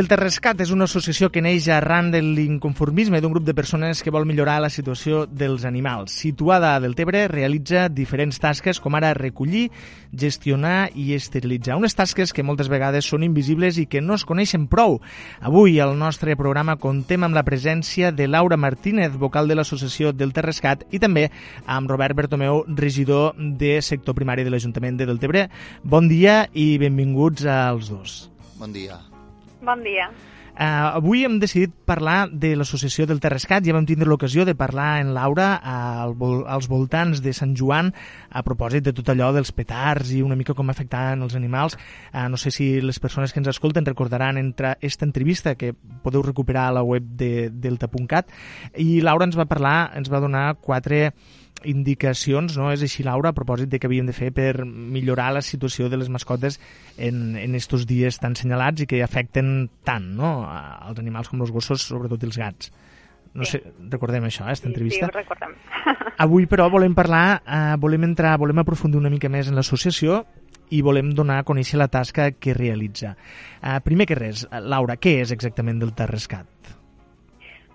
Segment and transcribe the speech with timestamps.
[0.00, 4.12] Del Terrescat és una associació que neix arran de l'inconformisme d'un grup de persones que
[4.14, 6.14] vol millorar la situació dels animals.
[6.22, 9.66] Situada a Deltebre, realitza diferents tasques com ara recollir,
[10.16, 11.76] gestionar i esterilitzar.
[11.76, 15.02] Unes tasques que moltes vegades són invisibles i que no es coneixen prou.
[15.44, 20.32] Avui al nostre programa contem amb la presència de Laura Martínez, vocal de l'associació del
[20.32, 21.26] Terrescat, i també
[21.66, 25.50] amb Robert Bertomeu, regidor de sector primari de l'Ajuntament de Deltebre.
[25.84, 28.20] Bon dia i benvinguts als dos.
[28.56, 29.09] Bon dia.
[29.60, 30.08] Bon dia.
[30.50, 33.64] Uh, avui hem decidit parlar de l'associació del Terrescat.
[33.64, 36.14] Ja vam tindre l'ocasió de parlar en Laura al,
[36.48, 37.92] als voltants de Sant Joan
[38.28, 41.76] a propòsit de tot allò dels petards i una mica com afectaven els animals.
[42.12, 45.74] Uh, no sé si les persones que ens escolten recordaran entre esta entrevista que
[46.04, 48.32] podeu recuperar a la web de delta.cat
[48.76, 51.12] i Laura ens va parlar, ens va donar quatre
[51.68, 52.70] indicacions, no?
[52.72, 55.98] És així, Laura, a propòsit de què havíem de fer per millorar la situació de
[56.00, 56.60] les mascotes
[56.96, 61.52] en, en estos dies tan senyalats i que afecten tant, no?, als animals com els
[61.54, 62.72] gossos, sobretot els gats.
[63.32, 63.58] No sí.
[63.58, 65.06] sé, recordem això, eh, aquesta sí, entrevista?
[65.06, 65.54] Sí, recordem.
[66.24, 70.24] Avui, però, volem parlar, eh, volem entrar, volem aprofundir una mica més en l'associació
[70.74, 73.14] i volem donar a conèixer la tasca que realitza.
[73.62, 76.74] Eh, primer que res, Laura, què és exactament del Terrescat?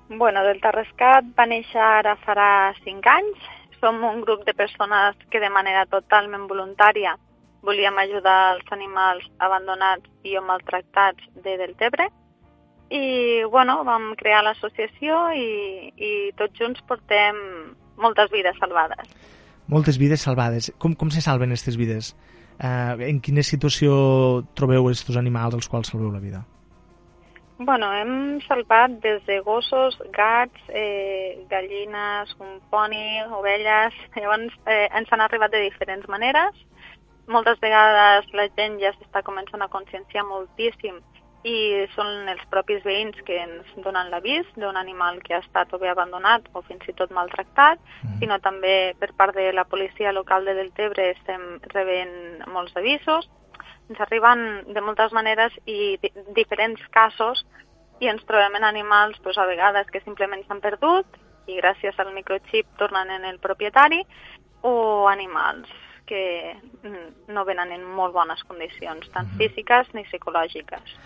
[0.10, 2.50] Bueno, del Terrescat va néixer ara farà
[2.84, 3.48] 5 anys,
[3.86, 7.14] som un grup de persones que de manera totalment voluntària
[7.62, 12.10] volíem ajudar els animals abandonats i o maltractats de Deltebre.
[12.90, 17.38] I, bueno, vam crear l'associació i, i tots junts portem
[18.02, 19.14] moltes vides salvades.
[19.70, 20.72] Moltes vides salvades.
[20.82, 22.14] Com, com se salven aquestes vides?
[22.56, 23.94] Uh, en quina situació
[24.58, 26.46] trobeu aquests animals als quals salveu la vida?
[27.58, 33.94] Bueno, hem salvat des de gossos, gats, eh, gallines, un poni, ovelles...
[34.16, 36.58] Llavors eh, ens han arribat de diferents maneres.
[37.32, 41.00] Moltes vegades la gent ja s'està començant a conscienciar moltíssim
[41.46, 45.80] i són els propis veïns que ens donen l'avís d'un animal que ha estat o
[45.80, 48.20] bé abandonat o fins i tot maltractat, mm.
[48.20, 53.30] sinó també per part de la policia local de Deltebre estem rebent molts avisos
[53.90, 55.98] ens arriben de moltes maneres i
[56.38, 57.44] diferents casos
[58.04, 62.14] i ens trobem en animals doncs, a vegades que simplement s'han perdut i gràcies al
[62.14, 64.02] microchip tornen en el propietari
[64.66, 65.70] o animals
[66.06, 66.56] que
[67.28, 70.98] no venen en molt bones condicions, tant físiques ni psicològiques.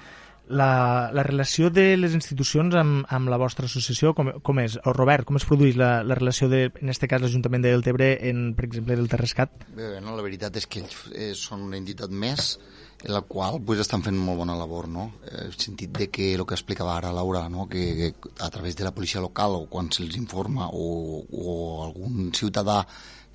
[0.50, 4.80] La, la relació de les institucions amb, amb la vostra associació, com, com és?
[4.90, 8.10] O Robert, com es produeix la, la relació, de, en aquest cas, l'Ajuntament de Deltebre,
[8.30, 9.68] en, per exemple, del Terrescat?
[9.78, 12.56] Bé, no, la veritat és que ells eh, són una entitat més
[13.04, 15.06] en la qual pues, estan fent molt bona labor, no?
[15.24, 17.68] Eh, el sentit de que el que explicava ara Laura, no?
[17.70, 21.56] que, que a través de la policia local o quan se'ls informa o, o
[21.86, 22.82] algun ciutadà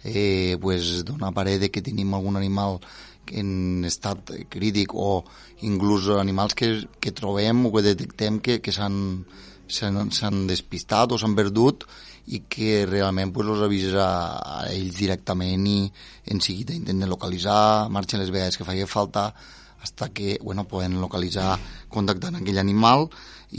[0.04, 2.80] eh, pues, dona parer de que tenim algun animal
[3.32, 5.24] en estat crític o
[5.62, 9.24] inclús animals que, que trobem o que detectem que, que s'han
[10.48, 11.84] despistat o s'han perdut
[12.26, 14.06] i que realment pues, els avisa
[14.40, 15.80] a ells directament i
[16.32, 19.34] en seguida intenten localitzar, marxen les vegades que faci falta
[19.84, 21.58] hasta que bueno, poden localitzar
[21.92, 23.10] contactant aquell animal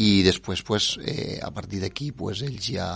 [0.02, 2.90] i després pues, eh, a partir d'aquí pues, ells ja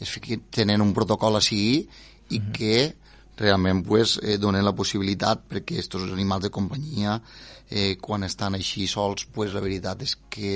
[0.00, 0.16] es
[0.48, 1.86] tenen un protocol a seguir
[2.30, 2.52] i mm -hmm.
[2.52, 2.96] que
[3.40, 7.18] realment pues, eh, donen la possibilitat perquè aquests animals de companyia
[7.70, 10.54] eh, quan estan així sols pues, la veritat és que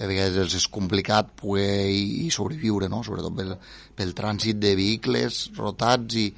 [0.00, 3.02] a vegades és complicat poder i sobreviure, no?
[3.04, 3.56] sobretot pel,
[3.96, 6.30] pel trànsit de vehicles rotats i,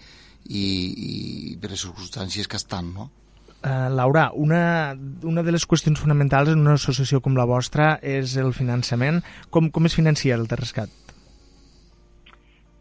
[0.50, 1.12] i, i
[1.60, 2.90] per les circumstàncies que estan.
[2.96, 3.10] No?
[3.64, 8.34] Uh, Laura, una, una de les qüestions fonamentals en una associació com la vostra és
[8.42, 9.22] el finançament.
[9.54, 11.03] Com, com es financia el Terrescat?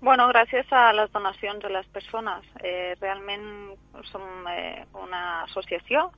[0.04, 2.44] Bueno, gràcies a les donacions de les persones.
[2.60, 3.46] Eh, realment
[4.10, 6.10] som eh, una associació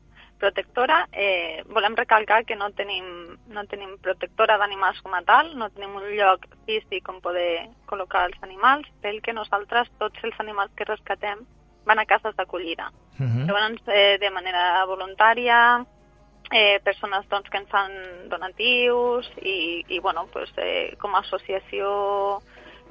[0.41, 1.03] protectora.
[1.13, 5.93] Eh, volem recalcar que no tenim, no tenim protectora d'animals com a tal, no tenim
[5.99, 10.89] un lloc físic on poder col·locar els animals, pel que nosaltres, tots els animals que
[10.89, 11.45] rescatem,
[11.85, 12.89] van a cases d'acollida.
[13.19, 13.45] Uh -huh.
[13.45, 15.85] Llavors, eh, de manera voluntària,
[16.51, 17.91] eh, persones doncs, que ens fan
[18.29, 22.41] donatius i, i bueno, pues, eh, com a associació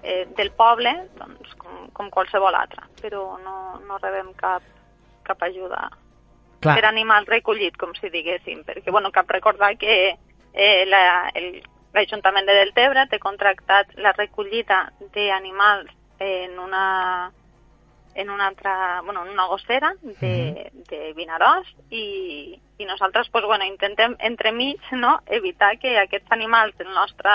[0.05, 4.62] eh, del poble, doncs, com, com qualsevol altra, però no, no rebem cap,
[5.27, 5.89] cap ajuda.
[6.65, 6.79] Clar.
[6.81, 13.05] per animal recollit, com si diguéssim, perquè bueno, cap recordar que eh, l'Ajuntament de Deltebre
[13.11, 15.93] té contractat la recollida d'animals
[16.25, 16.85] en una
[18.15, 23.67] en una altra, bueno, en una gossera de, de Vinaròs i, i nosaltres pues, bueno,
[23.67, 27.35] intentem entremig no, evitar que aquests animals del nostre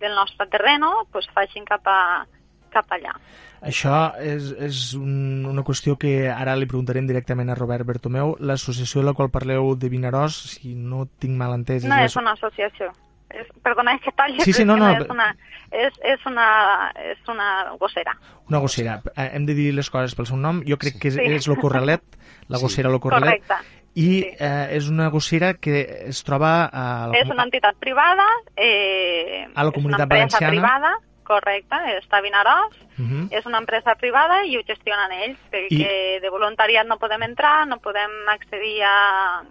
[0.00, 2.24] del nostre terreno pues, facin cap, a,
[2.72, 3.14] cap allà.
[3.58, 8.36] Això és, és un, una qüestió que ara li preguntarem directament a Robert Bertomeu.
[8.38, 11.86] L'associació de la qual parleu de Vinaròs, si no tinc mal entès...
[11.88, 12.92] No és, és una associació.
[13.34, 15.26] és, perdona que talli, sí, sí, no, no, és, una,
[15.70, 16.46] és, és, una,
[17.10, 17.48] és una
[17.80, 18.14] gossera.
[18.48, 19.00] Una gossera.
[19.16, 20.62] Eh, hem de dir les coses pel seu nom.
[20.68, 21.02] Jo crec sí.
[21.02, 21.26] que és, sí.
[21.40, 22.04] és lo correlet,
[22.48, 22.94] la gossera sí.
[22.94, 23.42] lo correlet.
[23.42, 23.77] Correcte.
[23.98, 24.30] I sí.
[24.38, 25.80] eh, és una gossera que
[26.12, 26.84] es troba a...
[27.10, 27.18] La...
[27.18, 30.52] És una entitat privada, eh, a la comunitat valenciana.
[30.54, 30.92] privada,
[31.28, 33.28] correcte, està a Vinaròs, Uh -huh.
[33.30, 36.20] és una empresa privada i ho gestionen ells, perquè I...
[36.20, 39.44] de voluntariat no podem entrar, no podem accedir a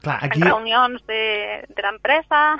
[0.00, 0.40] Clar, aquí...
[0.40, 2.56] en reunions de, de l'empresa...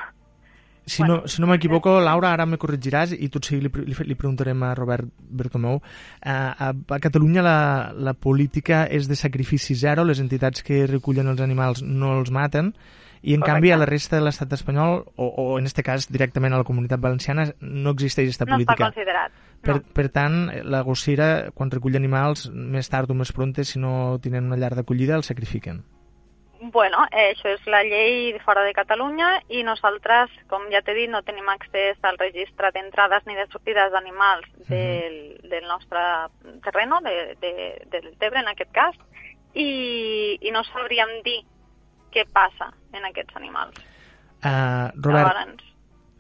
[0.91, 4.17] Si no, si no m'equivoco, Laura, ara me corregiràs i tot sigui li, li, li
[4.19, 5.77] preguntarem a Robert Bertomeu.
[5.79, 7.59] Uh, a, a Catalunya la,
[7.95, 12.73] la política és de sacrifici zero, les entitats que recullen els animals no els maten,
[13.23, 13.53] i en Correcte.
[13.53, 16.65] canvi a la resta de l'estat espanyol, o, o en este cas directament a la
[16.65, 18.91] comunitat valenciana, no existeix aquesta No està política.
[18.91, 19.33] considerat.
[19.61, 19.83] Per, No.
[19.93, 24.47] per tant, la gossera, quan recull animals, més tard o més pronte, si no tenen
[24.49, 25.83] una llar d'acollida, el sacrifiquen.
[26.71, 31.11] Bueno, eh, això és la llei fora de Catalunya i nosaltres, com ja t'he dit,
[31.11, 35.17] no tenim accés al registre d'entrades ni de sortides d'animals del,
[35.51, 36.03] del nostre
[36.63, 37.53] terreno, de, de,
[37.91, 38.95] del Tebre en aquest cas,
[39.55, 41.41] i, i no sabríem dir
[42.15, 43.75] què passa en aquests animals.
[44.45, 45.67] Uh, Robert, Llavors,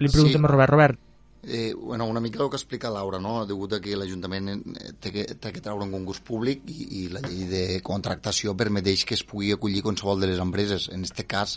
[0.01, 0.45] li preguntem Sí.
[0.45, 0.75] a Robert.
[0.75, 0.99] Robert,
[1.43, 3.47] Eh, bueno, una mica el que explica Laura, no?
[3.49, 7.23] degut que l'Ajuntament eh, té, que, té que treure un concurs públic i, i la
[7.25, 10.91] llei de contractació permeteix que es pugui acollir qualsevol de les empreses.
[10.93, 11.57] En aquest cas,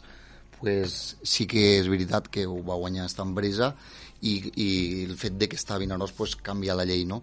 [0.62, 3.74] pues, sí que és veritat que ho va guanyar aquesta empresa
[4.21, 4.69] i, i
[5.03, 7.19] el fet de que està a Vinaròs pues, canvia la llei, no?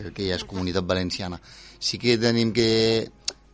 [0.00, 1.38] perquè ja és comunitat valenciana.
[1.78, 3.10] Sí que tenim que,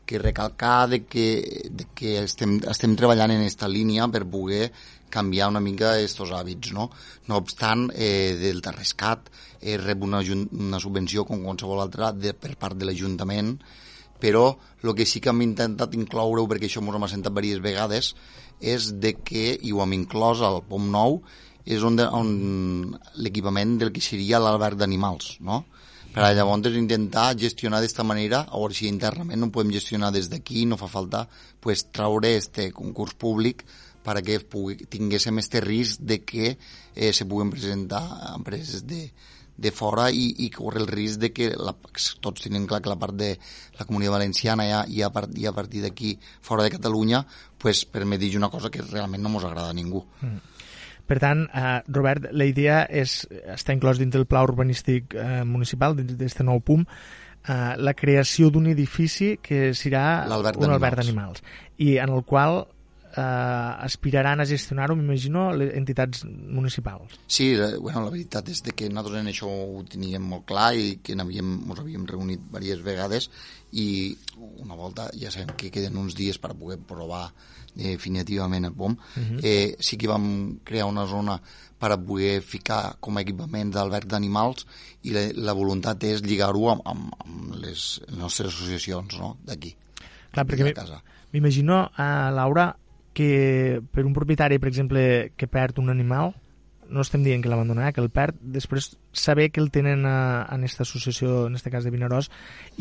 [0.07, 1.27] que recalcar de que,
[1.69, 4.71] de que estem, estem treballant en aquesta línia per poder
[5.11, 6.91] canviar una mica aquests hàbits, no?
[7.29, 9.31] No obstant, eh, del Terrescat
[9.61, 10.23] eh, rep una,
[10.53, 13.57] una subvenció com qualsevol altra de, per part de l'Ajuntament,
[14.21, 18.13] però el que sí que hem intentat incloure-ho, perquè això ens hem assentat diverses vegades,
[18.61, 21.21] és de que, i ho hem inclòs al POM 9,
[21.67, 22.29] és on, de, on
[23.19, 25.65] l'equipament del que seria l'alberg d'animals, no?
[26.17, 30.65] Per a llavors intentar gestionar d'esta manera, veure si internament no podem gestionar des d'aquí,
[30.65, 31.27] no fa falta
[31.61, 33.67] pues, traure este concurs públic
[34.07, 38.05] perquè pugui, tinguéssim este risc de que eh, se puguen presentar
[38.35, 39.11] empreses de,
[39.57, 41.75] de fora i, i corre el risc de que la,
[42.21, 43.33] tots tenen clar que la part de
[43.79, 47.25] la comunitat valenciana i a, i a, part, i a partir d'aquí fora de Catalunya
[47.59, 50.05] pues, permeteix una cosa que realment no ens agrada a ningú.
[51.07, 53.21] Per tant, eh, Robert, la idea és,
[53.53, 56.83] està inclòs dins del pla urbanístic eh, municipal, dins d'aquest nou PUM,
[57.47, 60.97] eh, la creació d'un edifici que serà L'alberg un d'animals.
[60.99, 61.45] d'animals
[61.79, 62.65] i en el qual
[63.17, 67.19] eh, aspiraran a gestionar-ho, m'imagino, les entitats municipals.
[67.27, 70.73] Sí, la, bueno, la veritat és de que nosaltres en això ho teníem molt clar
[70.77, 73.31] i que n'havíem, ens havíem reunit diverses vegades
[73.77, 74.17] i
[74.63, 77.27] una volta ja sabem que queden uns dies per poder provar
[77.77, 78.93] definitivament el POM.
[78.93, 79.41] Uh -huh.
[79.43, 81.41] eh, sí que vam crear una zona
[81.79, 84.67] per poder ficar com a equipament d'alberg d'animals
[85.03, 89.37] i la, la voluntat és lligar-ho amb, amb, amb les, nostres associacions no?
[89.45, 89.77] d'aquí,
[90.33, 90.73] Clar, perquè
[91.33, 92.77] m'imagino, eh, Laura,
[93.17, 96.35] que per un propietari, per exemple, que perd un animal,
[96.89, 100.67] no estem dient que l'abandonarà, que el perd, després saber que el tenen a, en
[100.67, 102.29] aquesta associació, en aquest cas de Vinaròs,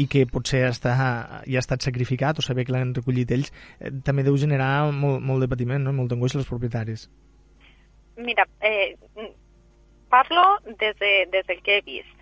[0.01, 3.93] i que potser està, ja ha estat sacrificat o saber que l'han recollit ells, eh,
[4.05, 5.95] també deu generar molt, molt de patiment, no?
[5.95, 7.07] molt d'angoixa als propietaris.
[8.17, 8.95] Mira, eh,
[10.11, 10.45] parlo
[10.79, 12.14] des, de, des del que he vist.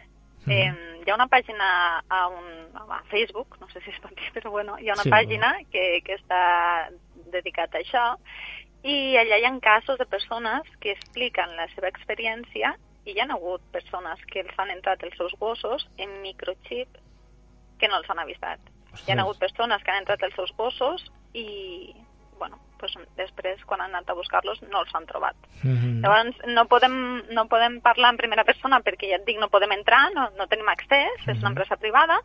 [0.48, 0.72] Eh,
[1.06, 1.68] hi ha una pàgina
[2.08, 5.04] a, un, a Facebook, no sé si es pot dir, però bueno, hi ha una
[5.04, 5.10] Sí.
[5.12, 6.90] pàgina que, que està
[7.32, 8.06] dedicat a això
[8.84, 13.28] i allà hi ha casos de persones que expliquen la seva experiència i hi ha
[13.32, 16.90] hagut persones que els han entrat els seus gossos en microchip
[17.80, 18.60] que no els han avisat.
[19.08, 21.96] Hi ha hagut persones que han entrat els seus gossos i,
[22.44, 25.38] bueno, pues després, quan han anat a buscar-los, no els han trobat.
[25.64, 26.96] Mm Llavors, no podem,
[27.32, 30.50] no podem parlar en primera persona perquè ja et dic, no podem entrar, no, no
[30.52, 32.20] tenim accés, és una empresa privada,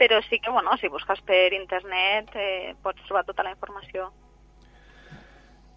[0.00, 4.08] però sí que, bueno, si busques per internet eh, pots trobar tota la informació.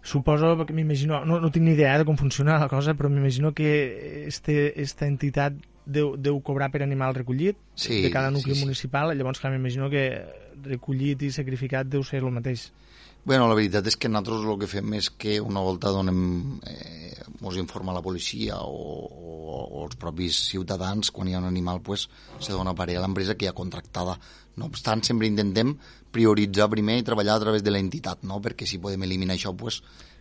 [0.02, 3.52] Suposo que m'imagino, no, no tinc ni idea de com funciona la cosa, però m'imagino
[3.54, 8.60] que este, esta entitat deu, deu cobrar per animal recollit Sí, de cada nucli sí,
[8.60, 8.64] sí.
[8.64, 10.06] municipal, llavors clar, m'imagino que
[10.64, 12.70] recollit i sacrificat deu ser el mateix.
[13.24, 17.12] Bueno, la veritat és que nosaltres el que fem és que una volta donem, eh,
[17.42, 21.78] ens informa la policia o, o, o els propis ciutadans, quan hi ha un animal,
[21.86, 22.08] pues,
[22.42, 24.16] se dona per a l'empresa que hi ha contractada.
[24.58, 25.70] No obstant, sempre intentem
[26.12, 28.40] prioritzar primer i treballar a través de l'entitat, no?
[28.42, 29.78] perquè si podem eliminar això, pues,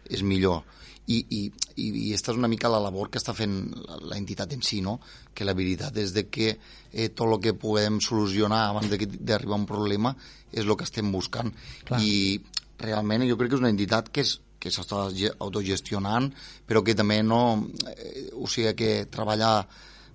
[0.08, 0.62] és millor.
[1.10, 1.42] I, i,
[1.82, 4.80] i, i aquesta és una mica la labor que està fent la- l'entitat en si,
[4.86, 5.00] no?
[5.34, 9.62] que la veritat és de que eh, tot el que podem solucionar abans d'arribar a
[9.64, 10.14] un problema
[10.54, 11.50] és el que estem buscant.
[11.90, 12.00] Clar.
[12.06, 12.38] I
[12.84, 15.08] realment jo crec que és una entitat que és que s'està
[15.42, 16.28] autogestionant,
[16.70, 19.56] però que també no, eh, o sigui, que treballa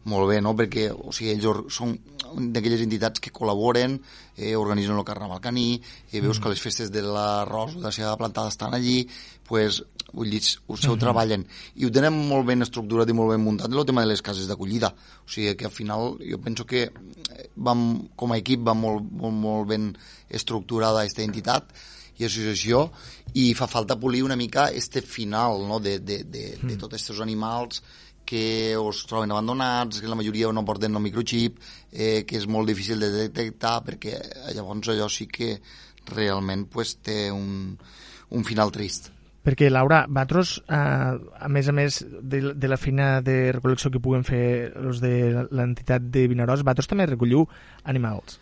[0.06, 0.54] molt bé, no?
[0.54, 1.96] perquè o sigui, ells són
[2.54, 3.96] d'aquelles entitats que col·laboren,
[4.36, 5.80] eh, organitzen el Carnaval Caní,
[6.12, 6.42] eh, veus mm.
[6.44, 9.00] que les festes de l'arròs o de la seva plantada estan allí,
[9.46, 9.82] pues,
[10.12, 11.00] vull dir, ho seu mm -hmm.
[11.00, 11.46] treballen.
[11.74, 14.46] I ho tenen molt ben estructurat i molt ben muntat el tema de les cases
[14.46, 14.94] d'acollida.
[15.26, 16.92] O sigui que al final jo penso que
[17.56, 19.96] vam, com a equip va molt, molt, molt ben
[20.28, 21.72] estructurada aquesta entitat
[22.18, 22.86] i associació
[23.34, 25.80] i fa falta polir una mica este final no?
[25.80, 26.78] de, de, de, de mm.
[26.80, 27.82] tots aquests animals
[28.26, 31.60] que es troben abandonats, que la majoria no porten el microchip,
[31.92, 34.18] eh, que és molt difícil de detectar perquè
[34.56, 35.54] llavors allò sí que
[36.10, 37.76] realment pues, té un,
[38.34, 39.12] un final trist.
[39.46, 41.12] Perquè, Laura, vosaltres, eh,
[41.46, 45.46] a més a més de, de la feina de recol·lecció que puguen fer els de
[45.54, 47.46] l'entitat de Vinaròs, vosaltres també recolliu
[47.86, 48.40] animals.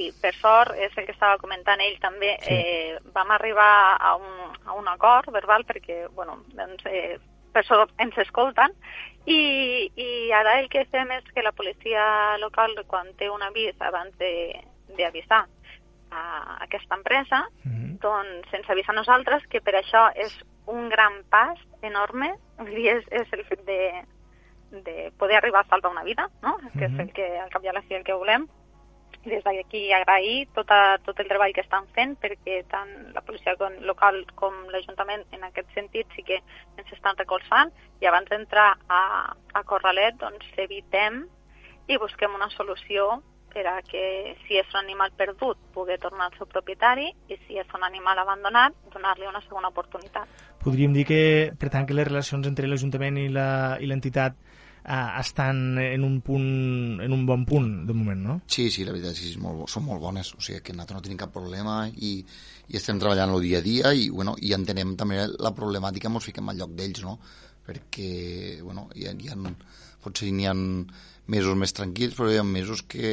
[0.00, 2.54] Sí, per sort, és el que estava comentant ell també, sí.
[2.56, 7.18] eh, vam arribar a un, a un acord verbal perquè, bueno, doncs, eh,
[7.52, 8.72] per això ens escolten
[9.26, 12.02] i, i ara el que fem és que la policia
[12.40, 14.14] local quan té un avís abans
[14.96, 15.42] d'avisar
[16.10, 16.22] a
[16.64, 17.98] aquesta empresa mm -hmm.
[18.00, 20.32] doncs ens avisa a nosaltres que per això és
[20.66, 24.04] un gran pas enorme vull dir, és, és el fet de,
[24.70, 26.56] de poder arribar a salvar una vida no?
[26.56, 26.78] Mm -hmm.
[26.78, 28.48] que és el que al cap i a la fi el que volem
[29.24, 33.54] i des d'aquí agrair tota, tot el treball que estan fent perquè tant la policia
[33.84, 36.40] local com l'Ajuntament en aquest sentit sí que
[36.80, 39.02] ens estan recolzant i abans d'entrar a,
[39.52, 41.26] a Corralet doncs evitem
[41.88, 46.36] i busquem una solució per a que si és un animal perdut pugui tornar al
[46.38, 50.28] seu propietari i si és un animal abandonat donar-li una segona oportunitat.
[50.62, 51.22] Podríem dir que,
[51.58, 54.38] per tant, que les relacions entre l'Ajuntament i l'entitat
[54.84, 58.38] eh, estan en un punt, en un bon punt de moment, no?
[58.46, 61.04] Sí, sí, la veritat és que molt, són molt bones, o sigui que nosaltres no
[61.08, 62.16] tenim cap problema i,
[62.68, 66.30] i estem treballant el dia a dia i, bueno, i entenem també la problemàtica, ens
[66.30, 67.18] fiquem al lloc d'ells, no?
[67.66, 68.10] Perquè,
[68.64, 69.38] bueno, hi ha, hi ha,
[70.02, 70.56] potser n'hi ha
[71.30, 73.12] mesos més tranquils, però hi ha mesos que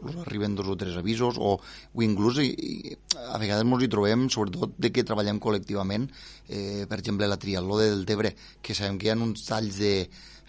[0.00, 2.96] us arriben dos o tres avisos, o, o inclús i, i,
[3.28, 6.08] a vegades ens hi trobem, sobretot de que treballem col·lectivament,
[6.48, 8.32] eh, per exemple, la triatló del Tebre,
[8.62, 9.92] que sabem que hi ha uns talls de,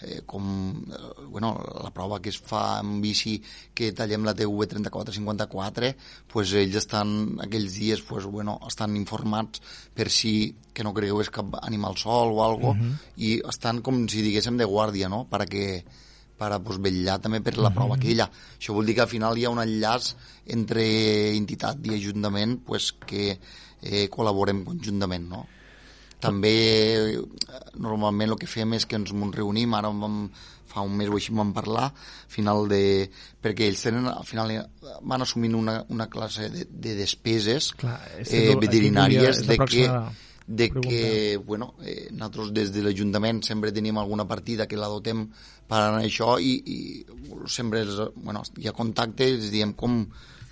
[0.03, 0.45] eh, com
[0.91, 3.39] eh, bueno, la prova que es fa en bici
[3.73, 5.93] que tallem la TV 3454
[6.31, 9.61] pues ells estan aquells dies pues, bueno, estan informats
[9.93, 12.91] per si que no cregueu és cap animal sol o algo uh mhm.
[12.91, 12.97] -huh.
[13.17, 15.25] i estan com si diguéssim de guàrdia no?
[15.29, 15.85] per a que
[16.37, 18.01] per a pues, vetllar també per la prova mhm.
[18.01, 18.29] aquella.
[18.59, 20.15] Això vol dir que al final hi ha un enllaç
[20.55, 20.83] entre
[21.37, 23.39] entitat i ajuntament pues, que
[23.81, 25.45] eh, col·laborem conjuntament, no?
[26.23, 26.55] També
[26.95, 27.21] eh,
[27.83, 30.27] normalment el que fem és que ens reunim, ara vam,
[30.73, 31.91] fa un mes o així vam parlar,
[32.31, 33.09] final de,
[33.43, 34.63] perquè ells tenen, al final eh,
[35.01, 39.87] van assumint una, una classe de, de despeses Clar, eh, veterinàries de que,
[40.47, 40.89] de pregunta.
[40.89, 45.27] que bueno, eh, nosaltres des de l'Ajuntament sempre tenim alguna partida que la dotem
[45.69, 46.79] per anar a això i, i
[47.47, 50.01] sempre és, bueno, hi ha contacte i diem com,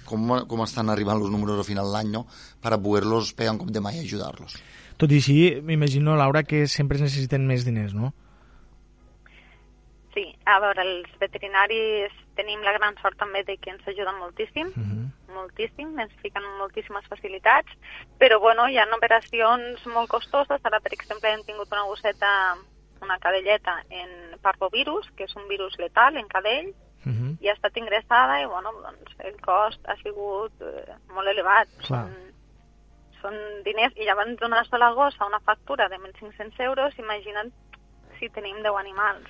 [0.06, 2.28] com, com estan arribant els números a final d'any no?
[2.62, 4.60] per a poder-los pegar en cop de mai i ajudar-los.
[5.02, 8.12] Tot i així, m'imagino, Laura, que sempre es necessiten més diners, no?
[10.14, 14.68] Sí, a veure, els veterinaris tenim la gran sort també de que ens ajuden moltíssim,
[14.68, 15.00] uh mhm.
[15.00, 15.34] -huh.
[15.38, 17.72] moltíssim, ens fiquen moltíssimes facilitats,
[18.20, 22.58] però bueno, hi ha operacions molt costoses, ara per exemple hem tingut una gosseta,
[23.02, 26.68] una cadelleta en parvovirus, que és un virus letal en cadell,
[27.06, 27.16] uh mhm.
[27.16, 27.38] -huh.
[27.42, 31.68] i ha estat ingressada i bueno, doncs el cost ha sigut eh, molt elevat.
[31.88, 32.06] Clar.
[32.06, 32.32] Són
[33.22, 37.52] són diners i llavors donar sola gossa una factura de 1.500 euros, imagina't
[38.20, 39.30] si tenim 10 animals.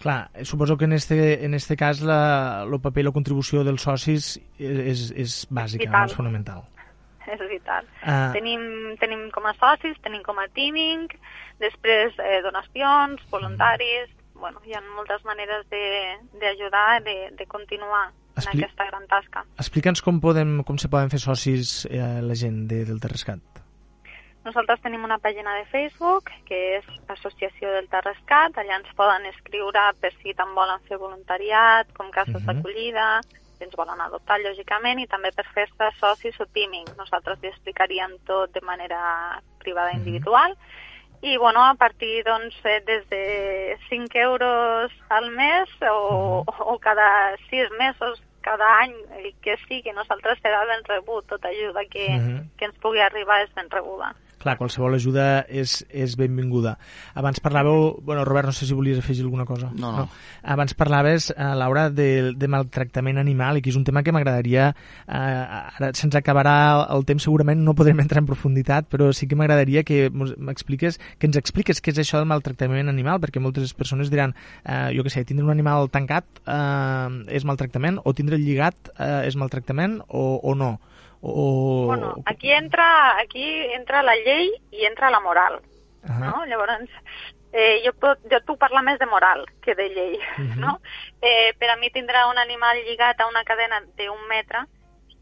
[0.00, 3.84] Clar, suposo que en este, en este cas la, el paper i la contribució dels
[3.84, 6.04] socis és, és bàsica, és, no?
[6.08, 6.62] és fonamental.
[7.28, 7.84] És vital.
[8.00, 8.30] Uh...
[8.32, 8.62] Tenim,
[9.02, 11.04] tenim com a socis, tenim com a teaming,
[11.60, 14.40] després eh, donacions, voluntaris, mm.
[14.40, 18.08] bueno, hi ha moltes maneres d'ajudar, de, de, de continuar
[18.40, 18.60] Expli...
[18.60, 19.44] en aquesta gran tasca.
[19.62, 23.60] Explica'ns com, podem, com se poden fer socis eh, la gent de, del Terrescat.
[24.44, 29.82] Nosaltres tenim una pàgina de Facebook que és Associació del Terrescat, allà ens poden escriure
[30.00, 32.46] per si tant volen fer voluntariat, com cases uh mhm.
[32.48, 32.56] -huh.
[32.56, 33.08] d'acollida,
[33.58, 36.88] si ens volen adoptar, lògicament, i també per fer-se socis o teaming.
[36.96, 39.98] Nosaltres li explicaríem tot de manera privada mhm.
[39.98, 40.52] individual.
[40.52, 40.88] Uh -huh
[41.22, 47.36] i bueno, a partir doncs, eh, des de 5 euros al mes o, o cada
[47.50, 52.20] 6 mesos, cada any, el que sigui, nosaltres serà ben rebut, tota ajuda que, uh
[52.20, 52.42] -huh.
[52.56, 54.14] que ens pugui arribar és ben rebuda.
[54.40, 56.76] Clar, qualsevol ajuda és, és benvinguda.
[57.18, 59.68] Abans parlàveu, bueno, Robert, no sé si volies afegir alguna cosa.
[59.76, 60.06] No, no.
[60.06, 60.08] no.
[60.42, 64.70] Abans parlaves, eh, Laura, de, de maltractament animal, i que és un tema que m'agradaria,
[65.04, 65.14] eh,
[65.76, 66.56] ara se'ns acabarà
[66.88, 71.28] el temps, segurament no podrem entrar en profunditat, però sí que m'agradaria que m'expliques, que
[71.28, 74.32] ens expliques què és això del maltractament animal, perquè moltes persones diran,
[74.64, 79.26] eh, jo què sé, tindre un animal tancat eh, és maltractament, o tindre lligat eh,
[79.28, 80.78] és maltractament, o, o no.
[81.22, 81.86] O...
[81.86, 85.60] Bueno, aquí entra, aquí entra la llei i entra la moral,
[86.02, 86.18] uh -huh.
[86.18, 86.46] no?
[86.46, 86.90] Llavors,
[87.52, 90.56] eh, jo, pot, jo et puc parlar més de moral que de llei, uh -huh.
[90.56, 90.80] no?
[91.20, 94.66] Eh, per a mi tindrà un animal lligat a una cadena d'un metre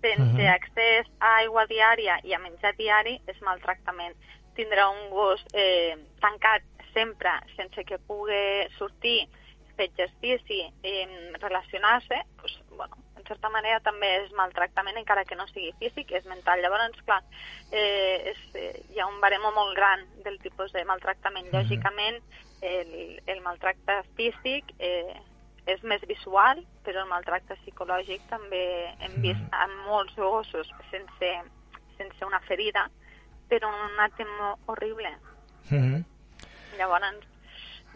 [0.01, 0.55] sense uh -huh.
[0.55, 4.15] accés a aigua diària i a menjar diari és maltractament.
[4.55, 6.63] Tindrà un gos eh, tancat
[6.93, 9.29] sempre sense que pugui sortir,
[9.77, 12.68] fer exercici, eh, relacionar-se, pues, bueno,
[13.29, 16.61] certa manera també és maltractament, encara que no sigui físic, és mental.
[16.63, 17.23] Llavors, clar,
[17.71, 21.47] eh, és, eh, hi ha un baremo molt gran del tipus de maltractament.
[21.49, 21.59] -hmm.
[21.61, 22.23] Lògicament,
[22.63, 25.15] el, el maltracte físic eh,
[25.67, 28.65] és més visual, però el maltracte psicològic també
[28.99, 29.23] hem mhm.
[29.23, 31.33] vist en molts gossos sense,
[31.99, 32.89] sense una ferida,
[33.49, 34.29] però un àtem
[34.67, 35.11] horrible.
[35.71, 36.05] Mm -hmm.
[36.79, 37.27] Llavors,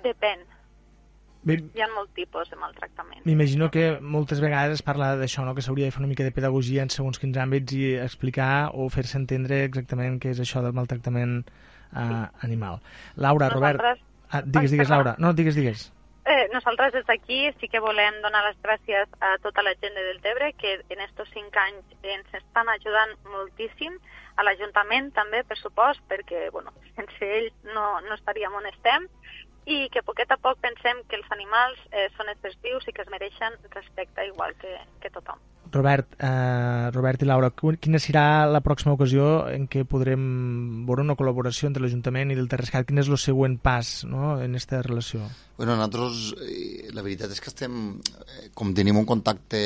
[0.03, 0.52] depèn.
[1.43, 3.25] Hi ha molt tipus de maltractament.
[3.27, 5.57] M'imagino que moltes vegades es parla d'això, no?
[5.57, 8.87] que s'hauria de fer una mica de pedagogia en segons quins àmbits i explicar o
[8.95, 12.21] fer-se entendre exactament què és això del maltractament uh, sí.
[12.47, 12.79] animal.
[13.17, 13.83] Laura, Nosaltres...
[13.83, 14.09] Robert...
[14.33, 15.17] Ah, digues, digues, Laura.
[15.19, 15.91] No, digues, digues.
[16.25, 20.05] Eh, nosaltres des d'aquí sí que volem donar les gràcies a tota la gent de
[20.07, 23.99] Deltebre que en estos cinc anys ens estan ajudant moltíssim,
[24.39, 29.09] a l'Ajuntament també, per supost, perquè bueno, sense ells no, no estaríem on estem,
[29.67, 32.95] i que a poquet a poc pensem que els animals eh, són éssers vius i
[32.95, 35.39] que es mereixen respecte igual que, que tothom.
[35.73, 37.49] Robert, eh, Robert i Laura,
[37.81, 42.51] quina serà la pròxima ocasió en què podrem veure una col·laboració entre l'Ajuntament i del
[42.53, 42.85] Terrescat?
[42.89, 45.25] Quin és el següent pas no, en aquesta relació?
[45.57, 49.63] Bueno, nosaltres, eh, la veritat és que estem, eh, com tenim un contacte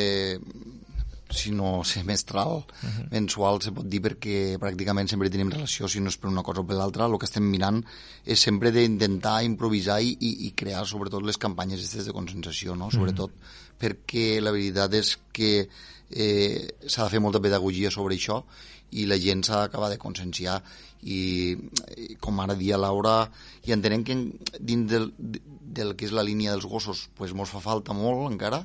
[1.37, 3.11] si no semestral, uh -huh.
[3.11, 6.61] mensual, se pot dir, perquè pràcticament sempre tenim relació, si no és per una cosa
[6.61, 7.84] o per l'altra, el que estem mirant
[8.25, 12.87] és sempre d'intentar improvisar i, i, i crear sobretot les campanyes aquestes de consensació, no?
[12.87, 12.95] Uh -huh.
[12.95, 13.30] sobretot
[13.78, 15.69] perquè la veritat és que
[16.11, 18.43] eh, s'ha de fer molta pedagogia sobre això
[18.91, 20.63] i la gent s'ha d'acabar de conscienciar
[21.02, 21.56] i,
[21.97, 23.30] i com ara dia Laura
[23.67, 24.17] i entenem que
[24.61, 28.65] dins del, del que és la línia dels gossos pues, mos fa falta molt encara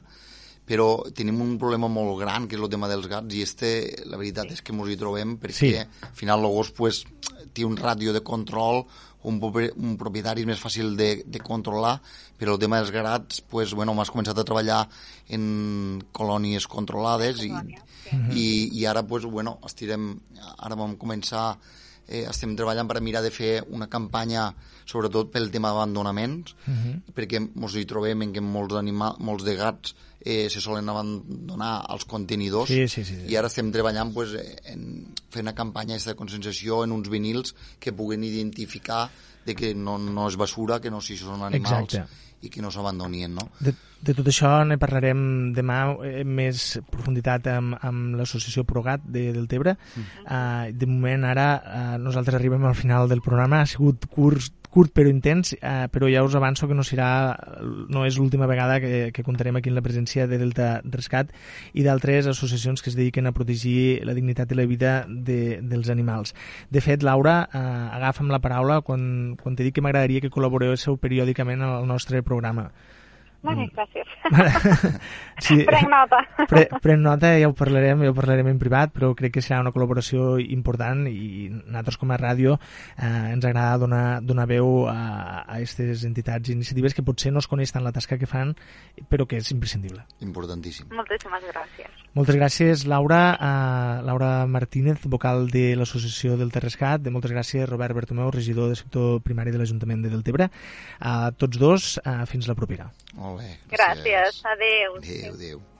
[0.67, 3.71] però tenim un problema molt gran, que és el tema dels gats, i este,
[4.08, 4.60] la veritat sí.
[4.60, 5.71] és que ens hi trobem perquè sí.
[5.78, 7.04] al final el gos pues,
[7.54, 8.86] té un ràdio de control,
[9.24, 11.97] un, un propietari és més fàcil de, de controlar,
[12.39, 14.82] però el tema dels gats, pues, bueno, m'has començat a treballar
[15.30, 17.52] en colònies controlades i,
[18.34, 18.47] i,
[18.80, 20.15] i ara, pues, bueno, estirem,
[20.58, 21.52] ara vam començar
[22.12, 24.52] eh, estem treballant per mirar de fer una campanya
[24.86, 26.95] sobretot pel tema d'abandonaments, uh -huh.
[27.15, 31.86] perquè ens hi trobem en què molts, animals, molts de gats eh, se solen abandonar
[31.88, 33.32] als contenidors sí, sí, sí, sí.
[33.32, 37.91] i ara estem treballant pues, en fer una campanya de conscienciació en uns vinils que
[37.93, 39.10] puguen identificar
[39.45, 42.31] de que no, no és basura, que no si són animals Exacte.
[42.41, 43.47] I que no s'abandonien, no?
[43.62, 49.27] De, de tot això ne parlarem demà en més profunditat amb, amb l'associació Progat de
[49.36, 49.75] Deltebre.
[49.77, 50.08] Mm.
[50.25, 54.94] Uh, de moment ara uh, nosaltres arribem al final del programa, ha sigut curs curt
[54.96, 57.10] però intens, eh, però ja us avanço que no serà
[57.92, 61.34] no és l'última vegada que, que comptarem aquí en la presència de Delta Rescat
[61.74, 65.92] i d'altres associacions que es dediquen a protegir la dignitat i la vida de, dels
[65.92, 66.36] animals.
[66.72, 70.74] De fet, Laura, eh, agafa'm la paraula quan, quan t'he dit que m'agradaria que col·laboreu
[71.02, 72.72] periòdicament al nostre programa.
[73.41, 73.71] Bé, mm.
[73.73, 74.10] gràcies.
[75.45, 76.19] sí, prenc nota.
[76.51, 79.63] Pre, prenc nota, ja ho parlarem, ja ho parlarem en privat, però crec que serà
[79.63, 84.99] una col·laboració important i nosaltres com a ràdio eh, ens agrada donar, donar veu a
[85.58, 88.54] aquestes entitats i iniciatives que potser no es coneix tant la tasca que fan,
[89.10, 90.06] però que és imprescindible.
[90.21, 90.91] Importantíssim.
[90.93, 91.97] Moltíssimes gràcies.
[92.13, 93.21] Moltes gràcies, Laura.
[93.39, 97.01] Uh, Laura Martínez, vocal de l'Associació del Terrescat.
[97.01, 100.49] De moltes gràcies, Robert Bertomeu, regidor de sector primari de l'Ajuntament de Deltebre.
[100.99, 102.91] A tots dos, uh, fins la propera.
[103.32, 103.58] Molt bé.
[103.72, 104.04] Gràcies.
[104.04, 104.41] gràcies.
[104.44, 104.96] Adéu.
[104.96, 105.71] Adéu, adéu.